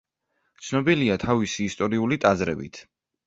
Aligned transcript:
ცნობილია 0.67 1.17
თავისი 1.25 1.67
ისტორიული 1.71 2.19
ტაძრებით. 2.25 2.81